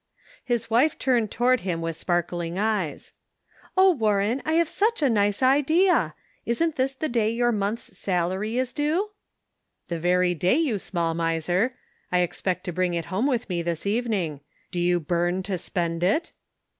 [0.43, 3.13] His wife turned toward him with sparkling eyes.
[3.75, 6.15] 26 The Pocket Measure." Oh, Warren, I have such a nice idea!
[6.43, 8.97] Isn't this the day your month's salary is due?
[9.03, 9.09] r'"
[9.89, 11.75] The very day, you small miser!
[12.11, 14.41] I expect to bring it home with me this evening.
[14.71, 16.31] Do you burn to spend it